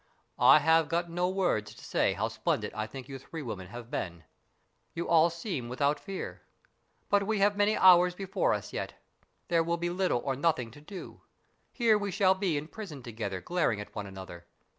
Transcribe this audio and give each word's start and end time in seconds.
I 0.39 0.57
have 0.57 0.89
got 0.89 1.11
no 1.11 1.29
words 1.29 1.75
to 1.75 1.83
say 1.83 2.13
how 2.13 2.27
splendid 2.27 2.73
I 2.73 2.87
think 2.87 3.07
you 3.07 3.19
three 3.19 3.43
women 3.43 3.67
have 3.67 3.91
been. 3.91 4.23
You 4.95 5.07
all 5.07 5.29
seem 5.29 5.69
without 5.69 5.99
fear. 5.99 6.41
But 7.07 7.27
we 7.27 7.37
have 7.37 7.55
many 7.55 7.77
hours 7.77 8.15
before 8.15 8.51
us 8.51 8.73
yet. 8.73 8.95
There 9.49 9.61
will 9.61 9.77
be 9.77 9.91
little 9.91 10.21
or 10.25 10.35
nothing 10.35 10.71
to 10.71 10.81
do. 10.81 11.21
Here 11.71 11.99
we 11.99 12.09
shall 12.09 12.33
be 12.33 12.57
in 12.57 12.67
prison 12.67 13.03
together 13.03 13.41
glaring 13.41 13.79
at 13.79 13.93
one 13.93 14.07
another. 14.07 14.47